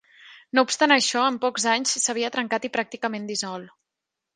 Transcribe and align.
No 0.57 0.63
obstant 0.67 0.93
això, 0.95 1.27
en 1.33 1.39
pocs 1.45 1.67
anys 1.75 1.95
s'havia 2.07 2.35
trencat 2.39 2.69
i 2.71 2.77
pràcticament 2.79 3.33
dissolt. 3.33 3.75